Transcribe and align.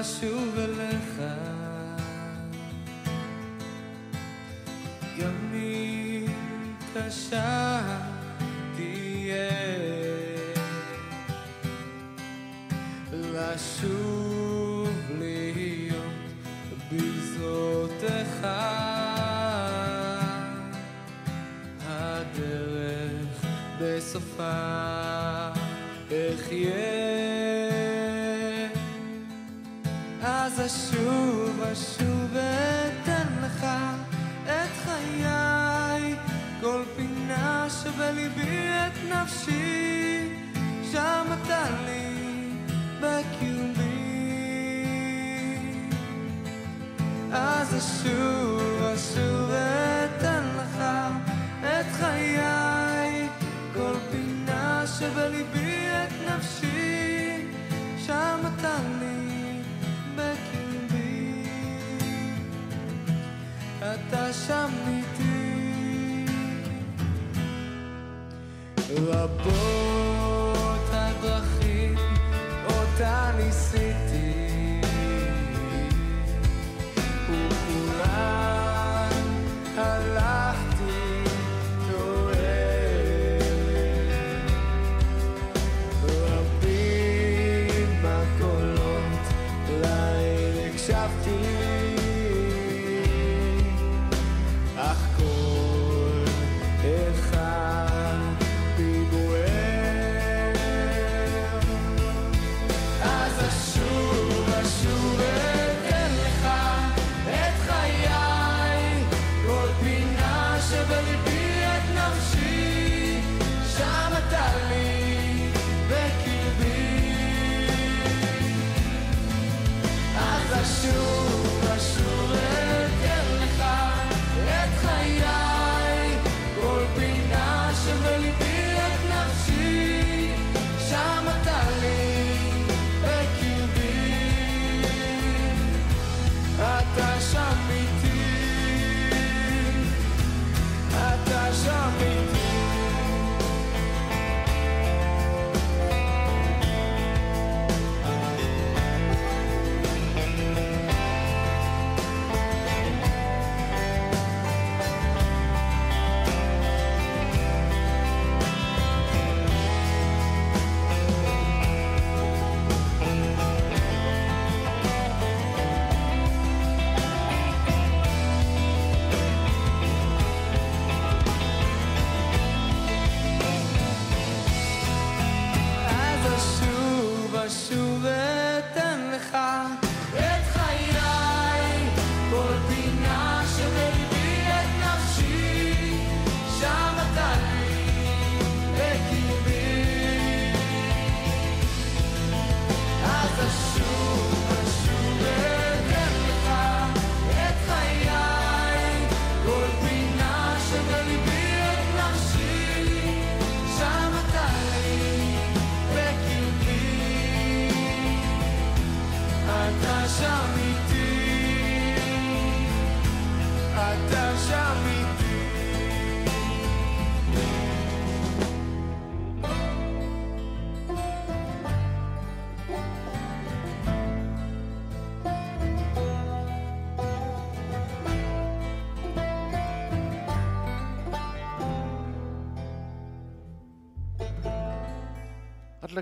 אשוב 0.00 0.58
אליך. 0.58 1.22
ימים 5.18 6.26
קשה 6.94 7.45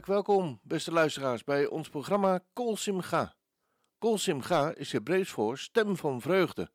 Welkom, 0.02 0.60
beste 0.62 0.92
luisteraars, 0.92 1.44
bij 1.44 1.66
ons 1.66 1.88
programma 1.88 2.44
Kol 2.52 2.76
Simcha. 2.76 3.34
Kol 3.98 4.18
Simcha 4.18 4.74
is 4.74 4.92
Hebreeuws 4.92 5.30
voor 5.30 5.58
stem 5.58 5.96
van 5.96 6.20
vreugde. 6.20 6.70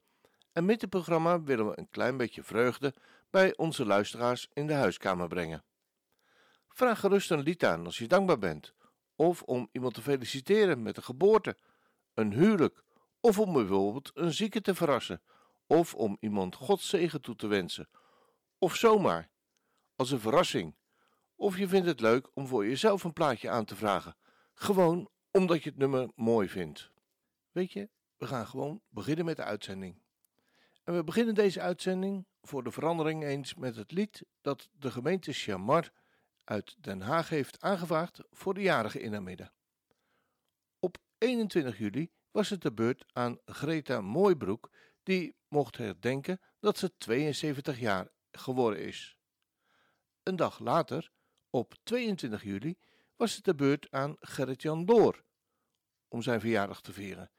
En 0.52 0.66
met 0.66 0.80
dit 0.80 0.90
programma 0.90 1.42
willen 1.42 1.68
we 1.68 1.80
een 1.80 1.90
klein 1.90 2.18
beetje 2.18 2.44
vreugde 2.44 2.94
bij 3.30 3.58
onze 3.58 3.86
luisteraars 3.86 4.48
in 4.54 4.68
de 4.68 4.74
huiskamer 4.74 5.28
brengen. 5.28 5.64
Vraag 6.70 7.00
gerust 7.00 7.32
een 7.32 7.40
lied 7.40 7.66
aan 7.66 7.86
als 7.86 7.98
je 7.98 8.08
dankbaar 8.08 8.40
bent, 8.40 8.74
of 9.16 9.42
om 9.42 9.70
iemand 9.72 9.94
te 9.94 10.02
feliciteren 10.02 10.82
met 10.82 10.98
een 10.98 11.04
geboorte, 11.04 11.58
een 12.14 12.34
huwelijk, 12.34 12.84
of 13.20 13.40
om 13.40 13.54
bijvoorbeeld 13.54 14.12
een 14.14 14.34
zieke 14.34 14.62
te 14.62 14.76
verrassen, 14.76 15.22
of 15.68 15.96
om 15.96 16.18
iemand 16.20 16.56
Gods 16.56 16.90
zegen 16.90 17.22
toe 17.22 17.36
te 17.36 17.48
wensen, 17.48 17.90
of 18.58 18.76
zomaar, 18.76 19.30
als 19.96 20.12
een 20.12 20.20
verrassing 20.20 20.78
of 21.40 21.58
je 21.58 21.68
vindt 21.68 21.88
het 21.88 22.00
leuk 22.00 22.30
om 22.34 22.48
voor 22.48 22.66
jezelf 22.66 23.04
een 23.04 23.14
plaatje 23.14 23.50
aan 23.50 23.66
te 23.66 23.76
vragen. 23.76 24.16
Gewoon 24.54 25.10
omdat 25.32 25.64
je 25.64 25.70
het 25.70 25.78
nummer 25.78 26.10
mooi 26.16 26.50
vindt. 26.50 26.92
Weet 27.52 27.72
je, 27.72 27.90
we 28.18 28.28
gaan 28.28 28.48
gewoon 28.48 28.82
beginnen 28.90 29.26
met 29.26 29.36
de 29.36 29.44
uitzending. 29.44 30.02
En 30.84 30.96
we 30.96 31.04
beginnen 31.04 31.36
deze 31.36 31.62
uitzending 31.62 32.26
voor 32.42 32.64
de 32.64 32.72
verandering 32.72 33.24
eens 33.24 33.56
met 33.56 33.76
het 33.76 33.92
lied 33.92 34.26
dat 34.42 34.70
de 34.72 34.92
gemeente 34.92 35.34
Chamar 35.34 35.92
uit 36.44 36.76
Den 36.80 37.02
Haag 37.02 37.30
heeft 37.30 37.62
aangevraagd 37.62 38.20
voor 38.32 38.54
de 38.54 38.62
jarigen 38.62 39.02
in 39.02 39.12
Namiddag. 39.12 39.54
Op 40.80 40.98
21 41.18 41.78
juli 41.78 42.12
was 42.32 42.50
het 42.50 42.62
de 42.62 42.74
beurt 42.74 43.06
aan 43.14 43.40
Greta 43.46 44.02
Mooibroek, 44.02 44.70
die 45.04 45.36
mocht 45.48 45.78
herdenken 45.78 46.42
dat 46.60 46.78
ze 46.78 46.98
72 46.98 47.80
jaar 47.80 48.12
geworden 48.32 48.82
is. 48.82 49.18
Een 50.24 50.36
dag 50.36 50.60
later, 50.60 51.12
op 51.50 51.76
22 51.84 52.44
juli, 52.44 52.78
was 53.16 53.36
het 53.36 53.46
de 53.46 53.56
beurt 53.56 53.88
aan 53.92 54.16
Gerrit-Jan 54.20 54.86
Loor, 54.86 55.24
om 56.08 56.22
zijn 56.22 56.40
verjaardag 56.40 56.82
te 56.82 56.94
vieren. 56.94 57.32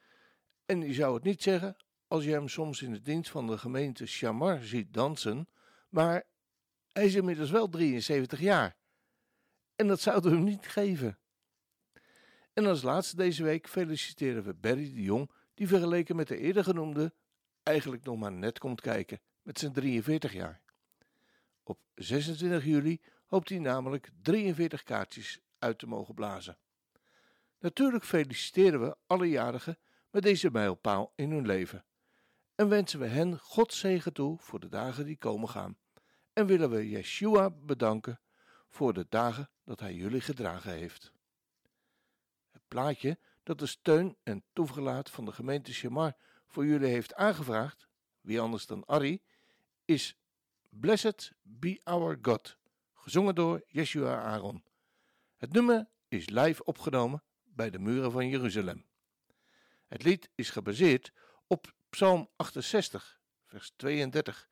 En 0.67 0.81
je 0.81 0.95
zou 0.95 1.15
het 1.15 1.23
niet 1.23 1.43
zeggen 1.43 1.77
als 2.07 2.25
je 2.25 2.31
hem 2.31 2.49
soms 2.49 2.83
in 2.83 2.93
de 2.93 3.01
dienst 3.01 3.31
van 3.31 3.47
de 3.47 3.59
gemeente 3.59 4.07
Chamar 4.07 4.63
ziet 4.63 4.93
dansen, 4.93 5.49
maar 5.89 6.27
hij 6.93 7.05
is 7.05 7.15
inmiddels 7.15 7.51
wel 7.51 7.69
73 7.69 8.41
jaar. 8.41 8.77
En 9.77 9.87
dat 9.87 10.01
zouden 10.01 10.31
we 10.31 10.37
hem 10.37 10.47
niet 10.47 10.69
geven. 10.69 11.19
En 12.53 12.67
als 12.67 12.83
laatste 12.83 13.17
deze 13.17 13.43
week 13.43 13.69
feliciteren 13.69 14.43
we 14.43 14.55
Barry 14.55 14.95
de 14.95 15.03
Jong, 15.03 15.31
die 15.55 15.69
vergeleken 15.69 16.17
met 16.17 16.29
de 16.29 16.37
eerder 16.37 16.65
genoemde 16.65 17.13
eigenlijk 17.63 18.05
nog 18.05 18.19
maar 18.19 18.33
net 18.33 18.59
komt 18.59 18.81
kijken 18.81 19.21
met 19.43 19.59
zijn 19.59 19.73
43 19.73 20.33
jaar. 20.33 20.61
Op 21.63 21.81
26 21.95 22.65
juli 22.65 23.01
hoopt 23.31 23.49
hij 23.49 23.59
namelijk 23.59 24.11
43 24.23 24.83
kaartjes 24.83 25.41
uit 25.59 25.79
te 25.79 25.87
mogen 25.87 26.15
blazen. 26.15 26.59
Natuurlijk 27.59 28.05
feliciteren 28.05 28.81
we 28.81 28.97
alle 29.07 29.29
jarigen 29.29 29.79
met 30.11 30.23
deze 30.23 30.51
mijlpaal 30.51 31.13
in 31.15 31.31
hun 31.31 31.47
leven 31.47 31.85
en 32.55 32.69
wensen 32.69 32.99
we 33.01 33.07
hen 33.07 33.39
God 33.39 33.73
zegen 33.75 34.13
toe 34.13 34.39
voor 34.39 34.61
de 34.61 34.69
dagen 34.69 35.05
die 35.05 35.17
komen 35.17 35.49
gaan. 35.49 35.79
En 36.33 36.47
willen 36.47 36.71
we 36.71 36.89
Yeshua 36.89 37.51
bedanken 37.51 38.21
voor 38.69 38.93
de 38.93 39.07
dagen 39.09 39.51
dat 39.65 39.81
hij 39.81 39.95
jullie 39.95 40.21
gedragen 40.21 40.73
heeft. 40.73 41.13
Het 42.51 42.63
plaatje 42.69 43.19
dat 43.43 43.59
de 43.59 43.67
steun 43.67 44.17
en 44.23 44.45
toegelaat 44.53 45.11
van 45.11 45.25
de 45.25 45.33
gemeente 45.33 45.73
Shemar 45.73 46.17
voor 46.47 46.67
jullie 46.67 46.89
heeft 46.89 47.15
aangevraagd, 47.15 47.89
wie 48.21 48.41
anders 48.41 48.67
dan 48.67 48.85
Ari, 48.87 49.23
is 49.85 50.17
Blessed 50.69 51.33
Be 51.43 51.81
Our 51.85 52.19
God, 52.23 52.59
gezongen 53.01 53.35
door 53.35 53.63
Yeshua 53.67 54.23
Aaron. 54.23 54.65
Het 55.37 55.53
nummer 55.53 55.89
is 56.09 56.29
live 56.29 56.65
opgenomen 56.65 57.23
bij 57.45 57.71
de 57.71 57.79
muren 57.79 58.13
van 58.13 58.29
Jeruzalem. 58.29 58.85
Het 59.87 60.03
lied 60.03 60.31
is 60.35 60.51
gebaseerd 60.51 61.13
op 61.47 61.75
Psalm 61.91 62.29
68, 62.37 63.21
vers 63.45 63.73
32 63.77 64.49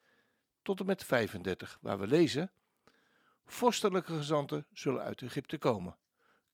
tot 0.63 0.81
en 0.81 0.87
met 0.87 1.05
35, 1.05 1.79
waar 1.81 1.99
we 1.99 2.07
lezen: 2.07 2.53
Vorstelijke 3.47 4.17
gezanten 4.17 4.67
zullen 4.73 5.03
uit 5.03 5.23
Egypte 5.23 5.59
komen. 5.59 5.97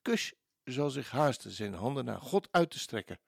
Kush 0.02 0.32
zal 0.64 0.91
zich 0.91 1.11
haasten 1.11 1.50
zijn 1.50 1.75
handen 1.75 2.05
naar 2.05 2.20
God 2.20 2.49
uit 2.50 2.70
te 2.70 2.79
strekken. 2.79 3.19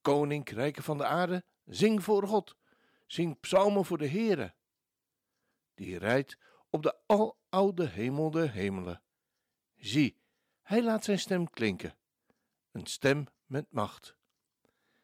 Koninkrijken 0.00 0.82
van 0.82 0.98
de 0.98 1.04
aarde, 1.04 1.44
zing 1.64 2.02
voor 2.02 2.26
God. 2.26 2.56
Zing 3.06 3.40
psalmen 3.40 3.84
voor 3.84 3.98
de 3.98 4.08
Heere. 4.08 4.54
Die 5.74 5.98
rijdt 5.98 6.38
op 6.70 6.82
de 6.82 6.96
aloude 7.06 7.86
hemel 7.88 8.30
der 8.30 8.50
hemelen. 8.50 9.02
Zie, 9.76 10.20
hij 10.62 10.82
laat 10.82 11.04
zijn 11.04 11.18
stem 11.18 11.50
klinken. 11.50 11.96
Een 12.70 12.86
stem 12.86 13.26
met 13.46 13.72
macht. 13.72 14.16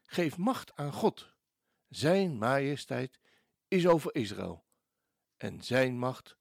Geef 0.03 0.37
macht 0.37 0.75
aan 0.75 0.93
God. 0.93 1.35
Zijn 1.89 2.39
majesteit 2.39 3.21
is 3.69 3.87
over 3.87 4.15
Israël. 4.15 4.65
En 5.37 5.63
zijn 5.63 5.99
macht 5.99 6.37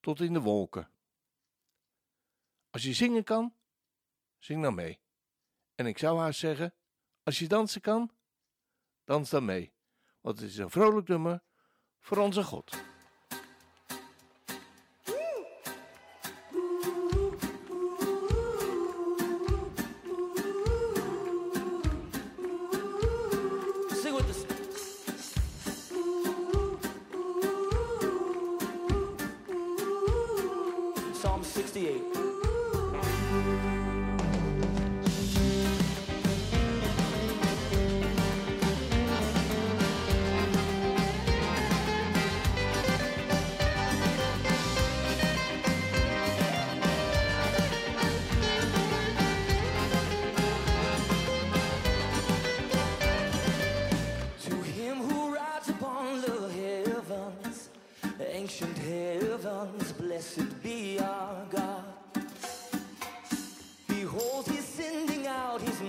tot 0.00 0.20
in 0.20 0.32
de 0.32 0.40
wolken. 0.40 0.90
Als 2.70 2.82
je 2.82 2.92
zingen 2.92 3.24
kan, 3.24 3.54
zing 4.38 4.62
dan 4.62 4.74
mee. 4.74 5.00
En 5.74 5.86
ik 5.86 5.98
zou 5.98 6.18
haar 6.18 6.34
zeggen, 6.34 6.74
als 7.22 7.38
je 7.38 7.48
dansen 7.48 7.80
kan, 7.80 8.10
dans 9.04 9.30
dan 9.30 9.44
mee. 9.44 9.72
Want 10.20 10.40
het 10.40 10.50
is 10.50 10.56
een 10.56 10.70
vrolijk 10.70 11.08
nummer 11.08 11.42
voor 11.98 12.16
onze 12.16 12.44
God. 12.44 12.82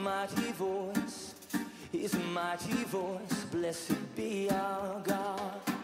Mighty 0.10 0.52
voice, 0.54 1.36
his 1.92 2.16
mighty 2.34 2.84
voice, 2.86 3.44
blessed 3.52 4.16
be 4.16 4.50
our 4.50 5.00
God. 5.06 5.79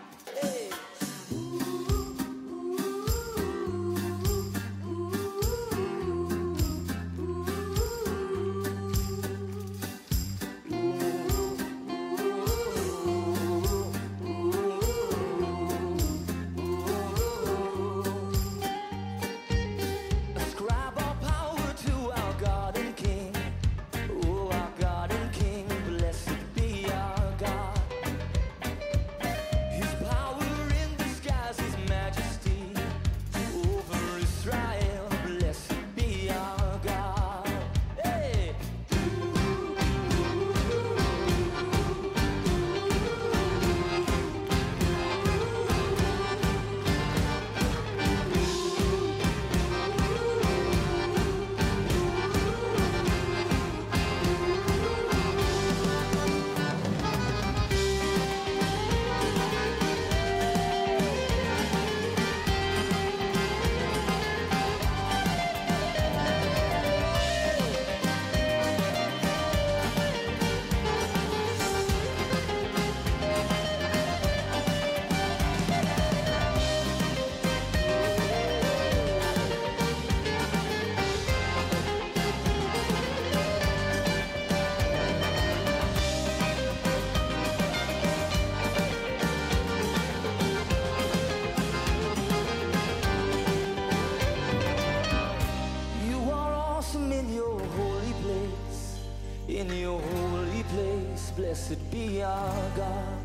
Blessed 101.67 101.91
be 101.91 102.21
our 102.21 102.69
God. 102.75 103.17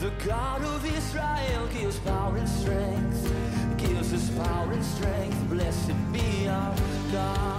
The 0.00 0.10
God 0.24 0.62
of 0.62 0.84
Israel 0.84 1.66
gives 1.72 1.98
power 2.00 2.36
and 2.36 2.48
strength. 2.48 3.32
Gives 3.76 4.12
us 4.12 4.30
power 4.46 4.72
and 4.72 4.84
strength. 4.84 5.48
Blessed 5.48 5.94
be 6.12 6.46
our 6.46 6.76
God. 7.10 7.53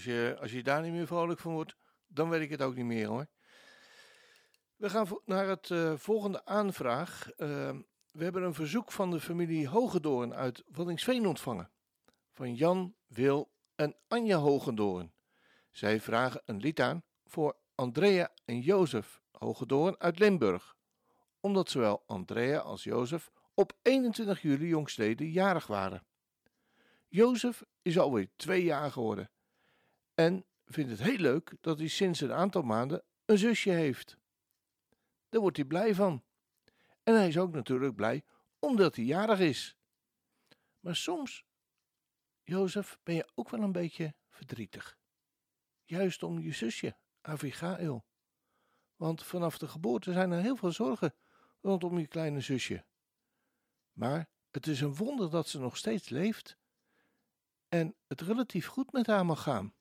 Als 0.00 0.08
je, 0.08 0.36
als 0.40 0.52
je 0.52 0.62
daar 0.62 0.82
niet 0.82 0.92
meer 0.92 1.06
vrolijk 1.06 1.40
van 1.40 1.52
wordt, 1.52 1.76
dan 2.06 2.28
weet 2.28 2.40
ik 2.40 2.50
het 2.50 2.62
ook 2.62 2.74
niet 2.74 2.84
meer 2.84 3.06
hoor. 3.06 3.26
We 4.76 4.90
gaan 4.90 5.20
naar 5.24 5.48
het 5.48 5.70
eh, 5.70 5.94
volgende 5.96 6.44
aanvraag. 6.44 7.30
Eh, 7.30 7.48
we 8.10 8.22
hebben 8.24 8.42
een 8.42 8.54
verzoek 8.54 8.92
van 8.92 9.10
de 9.10 9.20
familie 9.20 9.68
Hogedoorn 9.68 10.34
uit 10.34 10.64
Waddinxveen 10.66 11.26
ontvangen. 11.26 11.70
Van 12.32 12.54
Jan, 12.54 12.94
Wil 13.06 13.52
en 13.74 13.96
Anja 14.08 14.36
Hogedoorn. 14.36 15.12
Zij 15.70 16.00
vragen 16.00 16.42
een 16.44 16.60
lied 16.60 16.80
aan 16.80 17.02
voor 17.24 17.56
Andrea 17.74 18.32
en 18.44 18.60
Jozef 18.60 19.20
Hogedoorn 19.30 19.98
uit 19.98 20.18
Limburg. 20.18 20.76
Omdat 21.40 21.70
zowel 21.70 22.02
Andrea 22.06 22.58
als 22.58 22.84
Jozef 22.84 23.30
op 23.54 23.72
21 23.82 24.42
juli 24.42 24.66
jongstleden 24.66 25.30
jarig 25.30 25.66
waren. 25.66 26.06
Jozef 27.08 27.62
is 27.82 27.98
alweer 27.98 28.28
twee 28.36 28.64
jaar 28.64 28.90
geworden 28.90 29.30
en 30.20 30.44
vindt 30.64 30.90
het 30.90 31.02
heel 31.02 31.18
leuk 31.18 31.56
dat 31.60 31.78
hij 31.78 31.88
sinds 31.88 32.20
een 32.20 32.32
aantal 32.32 32.62
maanden 32.62 33.02
een 33.24 33.38
zusje 33.38 33.70
heeft. 33.70 34.18
Daar 35.28 35.40
wordt 35.40 35.56
hij 35.56 35.66
blij 35.66 35.94
van. 35.94 36.24
En 37.02 37.14
hij 37.14 37.28
is 37.28 37.38
ook 37.38 37.52
natuurlijk 37.52 37.94
blij 37.94 38.24
omdat 38.58 38.96
hij 38.96 39.04
jarig 39.04 39.38
is. 39.38 39.76
Maar 40.80 40.96
soms, 40.96 41.44
Jozef, 42.42 42.98
ben 43.02 43.14
je 43.14 43.30
ook 43.34 43.50
wel 43.50 43.62
een 43.62 43.72
beetje 43.72 44.14
verdrietig. 44.28 44.98
Juist 45.84 46.22
om 46.22 46.38
je 46.38 46.52
zusje, 46.52 46.96
Avigail. 47.20 48.04
Want 48.96 49.22
vanaf 49.22 49.58
de 49.58 49.68
geboorte 49.68 50.12
zijn 50.12 50.30
er 50.30 50.42
heel 50.42 50.56
veel 50.56 50.72
zorgen 50.72 51.14
rondom 51.60 51.98
je 51.98 52.06
kleine 52.06 52.40
zusje. 52.40 52.84
Maar 53.92 54.30
het 54.50 54.66
is 54.66 54.80
een 54.80 54.94
wonder 54.94 55.30
dat 55.30 55.48
ze 55.48 55.58
nog 55.58 55.76
steeds 55.76 56.08
leeft 56.08 56.58
en 57.68 57.96
het 58.06 58.20
relatief 58.20 58.66
goed 58.66 58.92
met 58.92 59.06
haar 59.06 59.26
mag 59.26 59.42
gaan. 59.42 59.74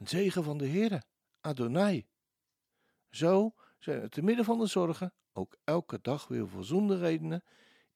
Een 0.00 0.08
zegen 0.08 0.44
van 0.44 0.58
de 0.58 0.68
Heere, 0.68 1.02
Adonai. 1.40 2.06
Zo 3.10 3.54
zijn 3.78 4.00
er 4.00 4.10
te 4.10 4.22
midden 4.22 4.44
van 4.44 4.58
de 4.58 4.66
zorgen 4.66 5.14
ook 5.32 5.56
elke 5.64 5.98
dag 6.02 6.28
weer 6.28 6.48
voldoende 6.48 6.98
redenen 6.98 7.44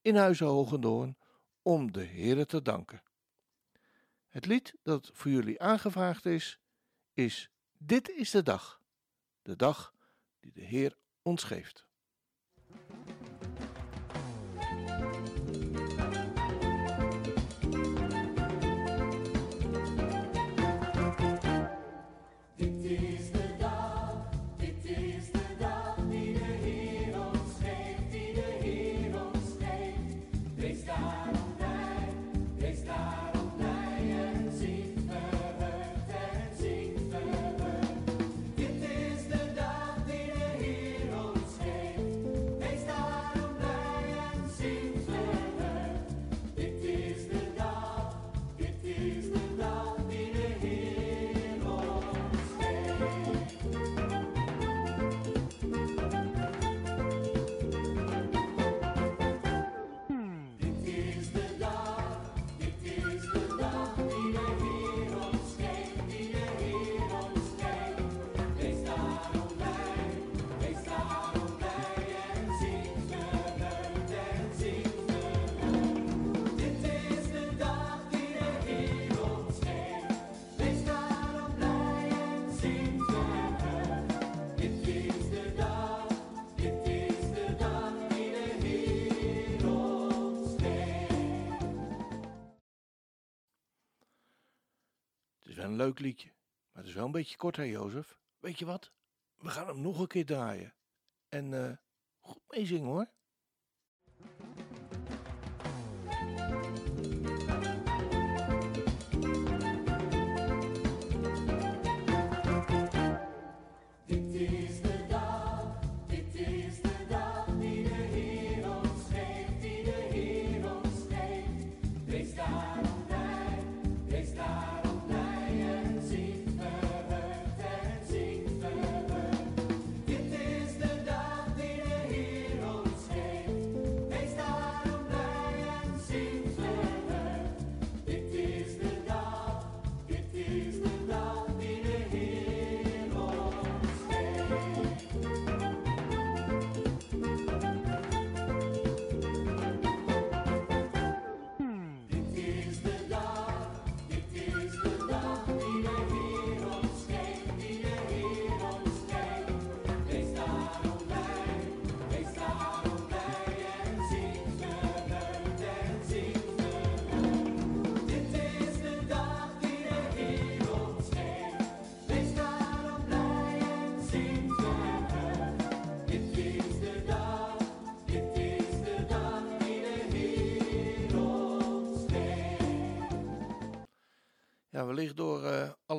in 0.00 0.16
Huizen 0.16 0.46
Hogendoorn 0.46 1.18
om 1.62 1.92
de 1.92 2.04
Heere 2.04 2.46
te 2.46 2.62
danken. 2.62 3.02
Het 4.28 4.46
lied 4.46 4.74
dat 4.82 5.10
voor 5.12 5.30
jullie 5.30 5.60
aangevraagd 5.60 6.26
is, 6.26 6.60
is 7.12 7.50
Dit 7.78 8.08
is 8.08 8.30
de 8.30 8.42
dag, 8.42 8.82
de 9.42 9.56
dag 9.56 9.94
die 10.40 10.52
de 10.52 10.64
Heer 10.64 10.96
ons 11.22 11.42
geeft. 11.42 11.83
Een 95.74 95.80
leuk 95.80 95.98
liedje, 95.98 96.28
maar 96.72 96.82
het 96.82 96.86
is 96.86 96.94
wel 96.94 97.04
een 97.04 97.10
beetje 97.10 97.36
kort, 97.36 97.56
hè, 97.56 97.62
Jozef? 97.62 98.18
Weet 98.38 98.58
je 98.58 98.64
wat? 98.64 98.92
We 99.36 99.48
gaan 99.48 99.66
hem 99.66 99.80
nog 99.80 99.98
een 99.98 100.06
keer 100.06 100.26
draaien. 100.26 100.74
En 101.28 101.54
eh 101.54 101.76
goed 102.20 102.42
meezingen 102.48 102.86
hoor. 102.86 103.10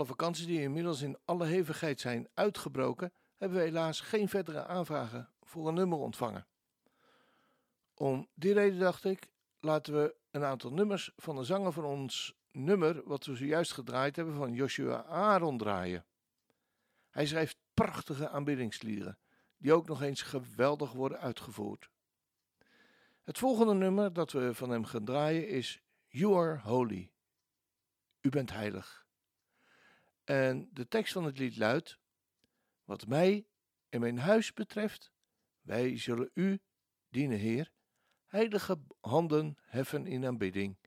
Vakanties 0.06 0.46
die 0.46 0.62
inmiddels 0.62 1.02
in 1.02 1.18
alle 1.26 1.46
hevigheid 1.46 2.00
zijn 2.00 2.28
uitgebroken, 2.34 3.14
hebben 3.36 3.58
we 3.58 3.64
helaas 3.64 4.00
geen 4.00 4.30
verdere 4.30 4.66
aanvragen 4.66 5.30
voor 5.42 5.68
een 5.68 5.74
nummer 5.74 5.98
ontvangen. 5.98 6.48
Om 7.94 8.28
die 8.34 8.54
reden 8.54 8.80
dacht 8.80 9.04
ik, 9.04 9.28
laten 9.60 9.94
we 9.94 10.16
een 10.32 10.44
aantal 10.44 10.72
nummers 10.72 11.12
van 11.16 11.36
de 11.36 11.44
zanger 11.44 11.72
van 11.72 11.86
ons 11.86 12.36
nummer, 12.52 13.02
wat 13.06 13.26
we 13.26 13.36
zojuist 13.36 13.72
gedraaid 13.72 14.16
hebben, 14.16 14.36
van 14.36 14.54
Joshua 14.54 15.04
Aaron 15.04 15.58
draaien. 15.58 16.06
Hij 17.10 17.26
schrijft 17.26 17.58
prachtige 17.74 18.30
aanbiddingsliederen, 18.30 19.18
die 19.58 19.74
ook 19.74 19.88
nog 19.88 20.02
eens 20.02 20.22
geweldig 20.22 20.92
worden 20.92 21.20
uitgevoerd. 21.20 21.90
Het 23.24 23.38
volgende 23.38 23.74
nummer 23.74 24.14
dat 24.14 24.32
we 24.32 24.54
van 24.54 24.70
hem 24.70 24.86
gaan 24.86 25.06
draaien 25.06 25.48
is 25.48 25.82
You 26.08 26.36
Are 26.36 26.60
Holy. 26.60 27.12
U 28.22 28.30
bent 28.30 28.52
heilig. 28.52 29.05
En 30.26 30.70
de 30.74 30.88
tekst 30.88 31.14
van 31.14 31.24
het 31.24 31.38
lied 31.38 31.58
luidt: 31.58 32.00
Wat 32.84 33.08
mij 33.08 33.48
en 33.90 34.00
mijn 34.00 34.18
huis 34.18 34.54
betreft, 34.54 35.12
wij 35.62 35.98
zullen 35.98 36.30
u 36.34 36.60
dienen, 37.10 37.38
Heer, 37.38 37.72
heilige 38.26 38.80
handen 39.00 39.58
heffen 39.62 40.08
in 40.08 40.26
aanbidding 40.26 40.78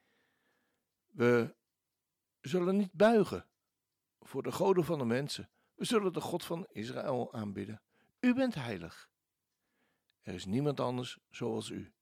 We 1.06 1.56
zullen 2.40 2.76
niet 2.76 2.92
buigen 2.92 3.46
voor 4.20 4.42
de 4.42 4.52
goden 4.52 4.84
van 4.84 4.98
de 4.98 5.04
mensen. 5.04 5.50
We 5.74 5.84
zullen 5.84 6.12
de 6.12 6.20
God 6.20 6.44
van 6.44 6.66
Israël 6.66 7.32
aanbidden. 7.32 7.82
U 8.20 8.34
bent 8.34 8.54
heilig. 8.54 9.10
Er 10.20 10.34
is 10.34 10.44
niemand 10.44 10.80
anders 10.80 11.18
zoals 11.30 11.68
u. 11.68 11.92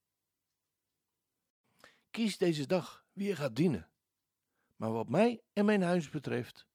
Kies 2.10 2.38
deze 2.38 2.66
dag 2.66 3.06
wie 3.12 3.28
je 3.28 3.36
gaat 3.36 3.56
dienen. 3.56 3.90
Maar 4.76 4.92
wat 4.92 5.08
mij 5.08 5.42
en 5.52 5.64
mijn 5.64 5.82
huis 5.82 6.10
betreft, 6.10 6.66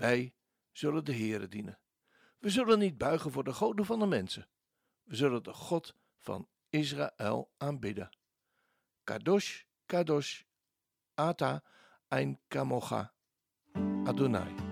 wij 0.00 0.34
zullen 0.72 1.04
de 1.04 1.14
Heere 1.14 1.48
dienen. 1.48 1.78
We 2.38 2.50
zullen 2.50 2.78
niet 2.78 2.98
buigen 2.98 3.32
voor 3.32 3.44
de 3.44 3.52
goden 3.52 3.84
van 3.84 3.98
de 3.98 4.06
mensen. 4.06 4.48
We 5.02 5.16
zullen 5.16 5.42
de 5.42 5.52
God 5.52 5.94
van 6.18 6.48
Israël 6.68 7.52
aanbidden. 7.56 8.16
Kadosh, 9.04 9.62
Kadosh, 9.86 10.42
Ata, 11.14 11.62
Ein 12.08 12.40
Kamocha, 12.48 13.14
Adonai. 14.04 14.69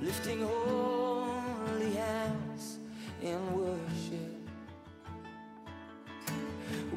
Lifting 0.00 0.40
holy 0.42 1.92
hands 1.92 2.78
in 3.22 3.38
worship. 3.52 4.40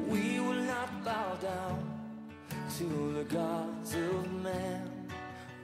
We 0.08 0.40
will 0.40 0.62
not 0.62 1.04
bow 1.04 1.36
down 1.40 2.00
to 2.78 3.12
the 3.12 3.24
gods 3.24 3.94
of 3.94 4.32
man. 4.42 4.90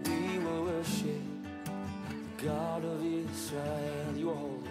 We 0.04 0.38
will 0.38 0.64
worship 0.64 1.22
the 2.08 2.44
God 2.44 2.84
of 2.84 3.04
Israel. 3.04 4.16
You 4.16 4.30
are 4.30 4.36
holy. 4.36 4.70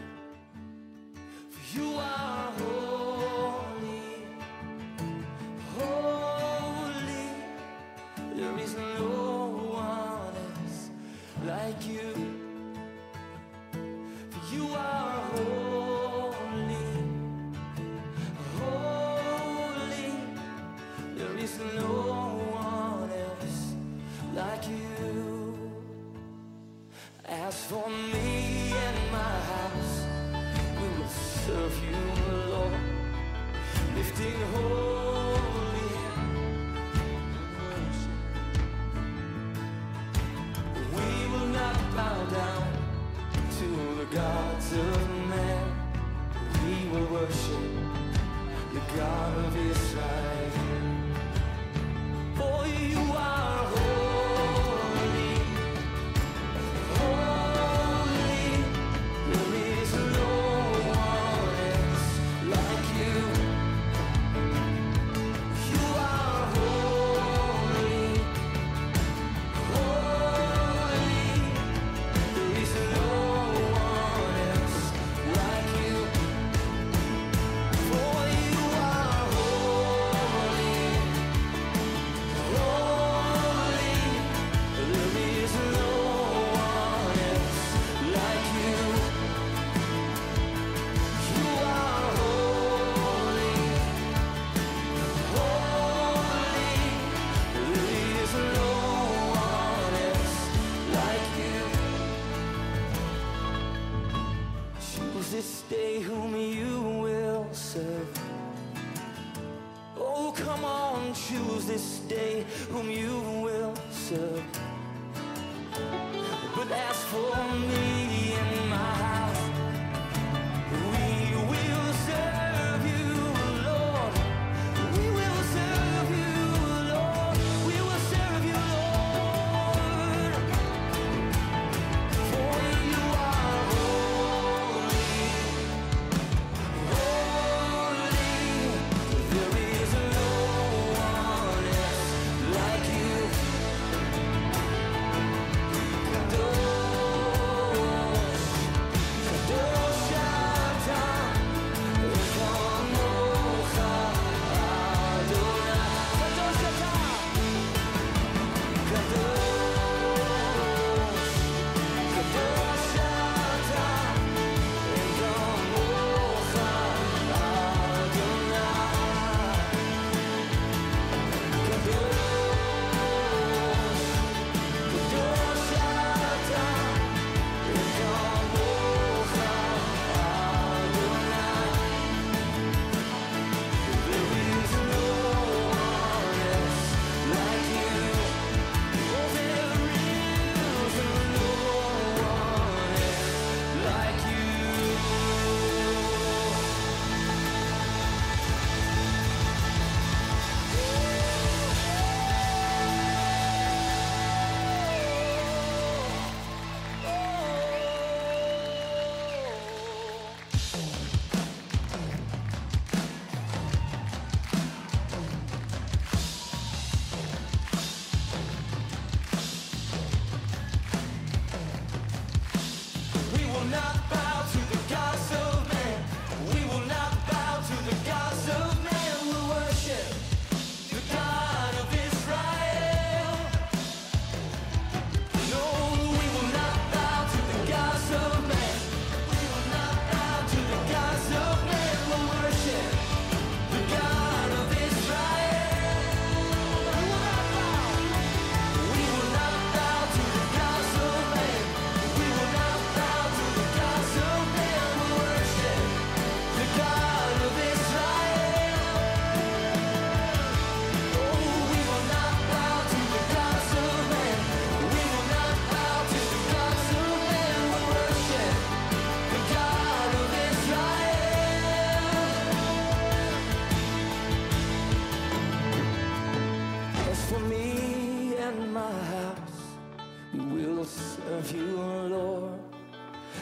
For 1.49 1.79
you 1.79 1.95
are 1.97 2.51
holy. 2.51 2.98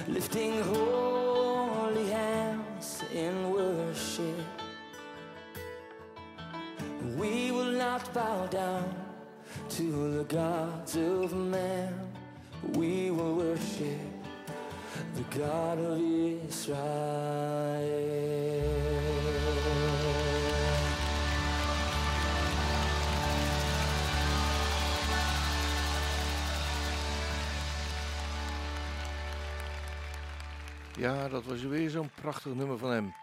Lifting 0.07 0.61
holy 0.61 2.09
hands 2.09 3.03
in 3.13 3.51
worship. 3.51 4.45
We 7.17 7.51
will 7.51 7.71
not 7.71 8.13
bow 8.13 8.47
down 8.47 8.95
to 9.69 10.17
the 10.17 10.23
gods 10.23 10.95
of 10.95 11.33
man. 11.33 11.93
We 12.73 13.11
will 13.11 13.35
worship 13.35 13.99
the 15.15 15.23
God 15.37 15.79
of 15.79 15.99
Israel. 16.47 17.87
Ja, 30.97 31.27
dat 31.27 31.45
was 31.45 31.62
weer 31.62 31.89
zo'n 31.89 32.10
prachtig 32.10 32.53
nummer 32.53 32.77
van 32.77 32.91
hem. 32.91 33.13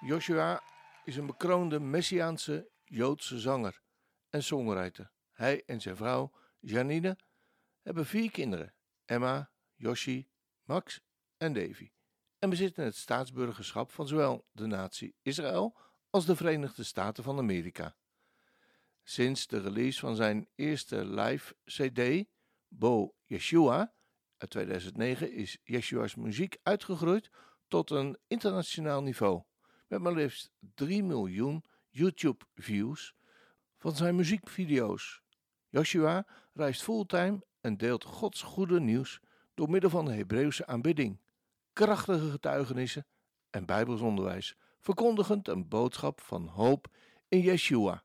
Joshua 0.00 0.62
is 1.04 1.16
een 1.16 1.26
bekroonde 1.26 1.80
Messiaanse 1.80 2.70
Joodse 2.84 3.40
zanger 3.40 3.82
en 4.30 4.42
songwriter. 4.42 5.10
Hij 5.32 5.62
en 5.66 5.80
zijn 5.80 5.96
vrouw 5.96 6.32
Janine 6.60 7.18
hebben 7.82 8.06
vier 8.06 8.30
kinderen: 8.30 8.74
Emma, 9.04 9.50
Yoshi, 9.74 10.28
Max 10.62 11.00
en 11.36 11.52
Davy. 11.52 11.90
En 12.38 12.50
bezitten 12.50 12.84
het 12.84 12.96
staatsburgerschap 12.96 13.90
van 13.92 14.08
zowel 14.08 14.46
de 14.52 14.66
natie 14.66 15.16
Israël 15.22 15.76
als 16.10 16.26
de 16.26 16.36
Verenigde 16.36 16.84
Staten 16.84 17.24
van 17.24 17.38
Amerika. 17.38 17.96
Sinds 19.02 19.46
de 19.46 19.60
release 19.60 20.00
van 20.00 20.16
zijn 20.16 20.48
eerste 20.54 21.04
live 21.04 21.54
CD, 21.64 22.28
Bo 22.68 23.14
Yeshua, 23.24 23.93
uit 24.36 24.50
2009 24.50 25.32
is 25.32 25.58
Yeshua's 25.62 26.14
muziek 26.14 26.56
uitgegroeid 26.62 27.30
tot 27.68 27.90
een 27.90 28.18
internationaal 28.26 29.02
niveau, 29.02 29.42
met 29.88 30.00
maar 30.00 30.12
liefst 30.12 30.50
3 30.74 31.02
miljoen 31.02 31.64
YouTube-views 31.88 33.14
van 33.78 33.96
zijn 33.96 34.16
muziekvideo's. 34.16 35.22
Joshua 35.68 36.26
reist 36.52 36.82
fulltime 36.82 37.44
en 37.60 37.76
deelt 37.76 38.04
Gods 38.04 38.42
goede 38.42 38.80
nieuws 38.80 39.20
door 39.54 39.70
middel 39.70 39.90
van 39.90 40.04
de 40.04 40.12
Hebreeuwse 40.12 40.66
aanbidding, 40.66 41.20
krachtige 41.72 42.30
getuigenissen 42.30 43.06
en 43.50 43.66
bijbelsonderwijs, 43.66 44.56
verkondigend 44.80 45.48
een 45.48 45.68
boodschap 45.68 46.20
van 46.20 46.46
hoop 46.46 46.86
in 47.28 47.40
Yeshua. 47.40 48.04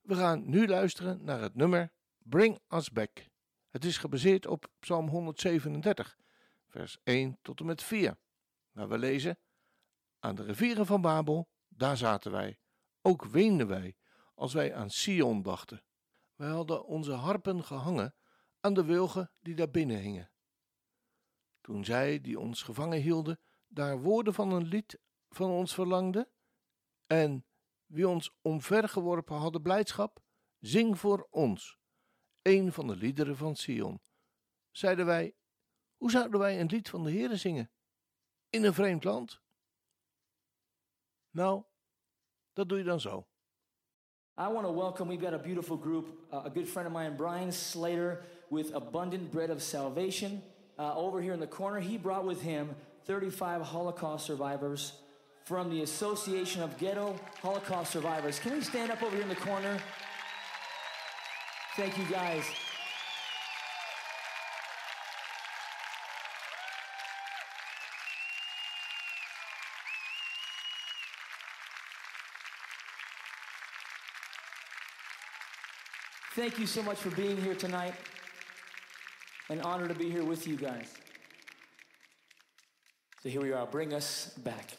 We 0.00 0.14
gaan 0.14 0.50
nu 0.50 0.66
luisteren 0.66 1.24
naar 1.24 1.40
het 1.40 1.54
nummer 1.54 1.92
Bring 2.18 2.58
Us 2.68 2.90
Back. 2.90 3.29
Het 3.70 3.84
is 3.84 3.98
gebaseerd 3.98 4.46
op 4.46 4.70
Psalm 4.78 5.08
137, 5.08 6.18
vers 6.66 6.98
1 7.02 7.38
tot 7.42 7.60
en 7.60 7.66
met 7.66 7.82
4, 7.82 8.18
waar 8.70 8.88
we 8.88 8.98
lezen: 8.98 9.38
Aan 10.18 10.34
de 10.34 10.42
rivieren 10.42 10.86
van 10.86 11.00
Babel, 11.00 11.48
daar 11.68 11.96
zaten 11.96 12.32
wij. 12.32 12.58
Ook 13.02 13.24
weenden 13.24 13.66
wij 13.66 13.96
als 14.34 14.52
wij 14.52 14.74
aan 14.74 14.90
Sion 14.90 15.42
dachten. 15.42 15.84
Wij 16.34 16.48
hadden 16.48 16.84
onze 16.84 17.12
harpen 17.12 17.64
gehangen 17.64 18.14
aan 18.60 18.74
de 18.74 18.84
wilgen 18.84 19.32
die 19.40 19.54
daar 19.54 19.70
binnen 19.70 19.98
hingen. 19.98 20.30
Toen 21.60 21.84
zij 21.84 22.20
die 22.20 22.38
ons 22.38 22.62
gevangen 22.62 23.00
hielden, 23.00 23.40
daar 23.68 24.00
woorden 24.00 24.34
van 24.34 24.52
een 24.52 24.66
lied 24.66 24.98
van 25.28 25.50
ons 25.50 25.74
verlangden, 25.74 26.28
en 27.06 27.44
wie 27.86 28.08
ons 28.08 28.34
omvergeworpen 28.40 29.36
hadden 29.36 29.62
blijdschap, 29.62 30.22
zing 30.58 30.98
voor 30.98 31.26
ons 31.30 31.79
een 32.42 32.72
van 32.72 32.86
de 32.86 32.96
liederen 32.96 33.36
van 33.36 33.56
Sion. 33.56 34.00
Zeiden 34.70 35.06
wij, 35.06 35.34
hoe 35.96 36.10
zouden 36.10 36.40
wij 36.40 36.60
een 36.60 36.66
lied 36.66 36.88
van 36.88 37.04
de 37.04 37.10
Heere 37.10 37.36
zingen? 37.36 37.70
In 38.50 38.64
een 38.64 38.74
vreemd 38.74 39.04
land? 39.04 39.40
Nou, 41.30 41.62
dat 42.52 42.68
doe 42.68 42.78
je 42.78 42.84
dan 42.84 43.00
zo. 43.00 43.26
I 44.38 44.48
want 44.48 44.64
to 44.64 44.72
welcome, 44.72 45.08
we've 45.08 45.20
got 45.20 45.34
a 45.34 45.38
beautiful 45.38 45.76
group, 45.76 46.06
uh, 46.32 46.44
a 46.46 46.50
good 46.50 46.68
friend 46.68 46.86
of 46.86 46.92
mine, 46.94 47.14
Brian 47.16 47.52
Slater, 47.52 48.24
with 48.48 48.72
Abundant 48.72 49.30
Bread 49.30 49.50
of 49.50 49.60
Salvation. 49.60 50.42
Uh, 50.78 50.96
over 50.96 51.20
here 51.20 51.34
in 51.34 51.40
the 51.40 51.46
corner, 51.46 51.78
he 51.78 51.98
brought 51.98 52.24
with 52.24 52.40
him 52.40 52.74
35 53.04 53.60
Holocaust 53.62 54.24
survivors 54.24 54.92
from 55.44 55.68
the 55.68 55.82
Association 55.82 56.62
of 56.62 56.78
Ghetto 56.78 57.14
Holocaust 57.42 57.92
Survivors. 57.92 58.38
Can 58.38 58.52
we 58.52 58.62
stand 58.62 58.90
up 58.90 59.02
over 59.02 59.14
here 59.14 59.22
in 59.22 59.28
the 59.28 59.34
corner? 59.34 59.78
Thank 61.76 61.96
you, 61.96 62.04
guys. 62.04 62.44
Thank 76.34 76.58
you 76.58 76.66
so 76.66 76.82
much 76.82 76.98
for 76.98 77.10
being 77.10 77.36
here 77.36 77.54
tonight. 77.54 77.94
An 79.48 79.60
honor 79.60 79.88
to 79.88 79.94
be 79.94 80.10
here 80.10 80.24
with 80.24 80.46
you 80.46 80.56
guys. 80.56 80.86
So 83.22 83.28
here 83.28 83.42
we 83.42 83.52
are. 83.52 83.66
Bring 83.66 83.92
us 83.92 84.32
back. 84.38 84.70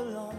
Of 0.00 0.34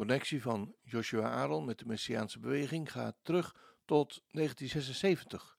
connectie 0.00 0.42
van 0.42 0.74
Joshua 0.82 1.30
Aaron 1.30 1.64
met 1.64 1.78
de 1.78 1.86
Messiaanse 1.86 2.38
beweging 2.38 2.92
gaat 2.92 3.16
terug 3.22 3.54
tot 3.84 4.22
1976. 4.30 5.58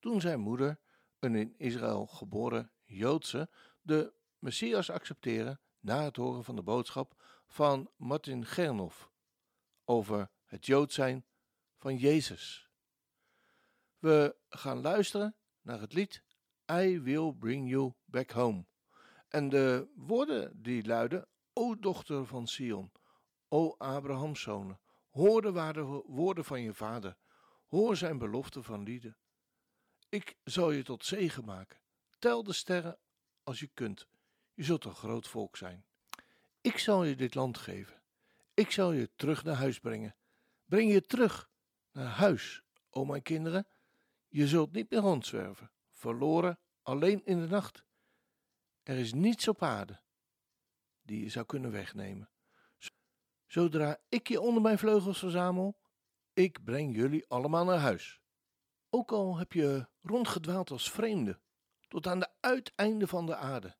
Toen 0.00 0.20
zijn 0.20 0.40
moeder, 0.40 0.78
een 1.18 1.34
in 1.34 1.54
Israël 1.56 2.06
geboren 2.06 2.70
Joodse, 2.84 3.48
de 3.82 4.12
Messias 4.38 4.90
accepteerde 4.90 5.58
na 5.80 6.04
het 6.04 6.16
horen 6.16 6.44
van 6.44 6.56
de 6.56 6.62
boodschap 6.62 7.22
van 7.46 7.90
Martin 7.96 8.44
Gernhoff 8.46 9.10
over 9.84 10.30
het 10.44 10.66
Jood 10.66 10.92
zijn 10.92 11.24
van 11.76 11.96
Jezus. 11.96 12.70
We 13.98 14.36
gaan 14.48 14.80
luisteren 14.80 15.36
naar 15.62 15.80
het 15.80 15.92
lied 15.92 16.22
I 16.72 17.00
Will 17.00 17.32
Bring 17.32 17.70
You 17.70 17.92
Back 18.04 18.30
Home. 18.30 18.64
En 19.28 19.48
de 19.48 19.88
woorden 19.94 20.62
die 20.62 20.86
luiden, 20.86 21.26
O 21.52 21.78
dochter 21.78 22.26
van 22.26 22.46
Sion, 22.46 22.92
o 23.54 23.74
Abrahams 23.78 24.40
zonen, 24.40 24.80
hoor 25.10 25.42
de 25.42 26.02
woorden 26.06 26.44
van 26.44 26.60
je 26.60 26.74
vader, 26.74 27.16
hoor 27.68 27.96
zijn 27.96 28.18
belofte 28.18 28.62
van 28.62 28.82
lieden. 28.82 29.16
Ik 30.08 30.36
zal 30.44 30.70
je 30.70 30.82
tot 30.82 31.04
zegen 31.04 31.44
maken, 31.44 31.80
tel 32.18 32.42
de 32.42 32.52
sterren 32.52 32.98
als 33.42 33.60
je 33.60 33.70
kunt, 33.74 34.06
je 34.54 34.64
zult 34.64 34.84
een 34.84 34.94
groot 34.94 35.28
volk 35.28 35.56
zijn. 35.56 35.84
Ik 36.60 36.78
zal 36.78 37.04
je 37.04 37.16
dit 37.16 37.34
land 37.34 37.58
geven, 37.58 38.02
ik 38.54 38.70
zal 38.70 38.92
je 38.92 39.10
terug 39.16 39.44
naar 39.44 39.56
huis 39.56 39.80
brengen. 39.80 40.16
Breng 40.64 40.92
je 40.92 41.02
terug 41.02 41.50
naar 41.92 42.06
huis, 42.06 42.62
o 42.90 43.04
mijn 43.04 43.22
kinderen, 43.22 43.66
je 44.28 44.48
zult 44.48 44.72
niet 44.72 44.90
meer 44.90 45.00
rondzwerven, 45.00 45.70
verloren, 45.90 46.58
alleen 46.82 47.24
in 47.24 47.40
de 47.40 47.46
nacht. 47.46 47.84
Er 48.82 48.96
is 48.98 49.12
niets 49.12 49.48
op 49.48 49.62
aarde 49.62 50.00
die 51.02 51.22
je 51.22 51.28
zou 51.28 51.46
kunnen 51.46 51.70
wegnemen. 51.70 52.28
Zodra 53.54 54.00
ik 54.08 54.28
je 54.28 54.40
onder 54.40 54.62
mijn 54.62 54.78
vleugels 54.78 55.18
verzamel, 55.18 55.78
ik 56.32 56.64
breng 56.64 56.96
jullie 56.96 57.28
allemaal 57.28 57.64
naar 57.64 57.78
huis. 57.78 58.20
Ook 58.90 59.12
al 59.12 59.36
heb 59.36 59.52
je 59.52 59.88
rondgedwaald 60.02 60.70
als 60.70 60.90
vreemde, 60.90 61.40
tot 61.88 62.06
aan 62.06 62.18
de 62.18 62.28
uiteinden 62.40 63.08
van 63.08 63.26
de 63.26 63.36
aarde. 63.36 63.76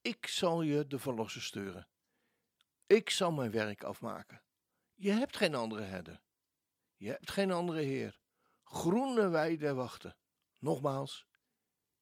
Ik 0.00 0.26
zal 0.26 0.62
je 0.62 0.86
de 0.86 0.98
verlosser 0.98 1.42
sturen. 1.42 1.88
Ik 2.86 3.10
zal 3.10 3.32
mijn 3.32 3.50
werk 3.50 3.82
afmaken. 3.82 4.42
Je 4.94 5.10
hebt 5.10 5.36
geen 5.36 5.54
andere 5.54 5.82
herder. 5.82 6.22
Je 6.96 7.08
hebt 7.08 7.30
geen 7.30 7.50
andere 7.50 7.80
heer. 7.80 8.20
Groene 8.64 9.28
weiden 9.28 9.76
wachten. 9.76 10.16
Nogmaals, 10.58 11.26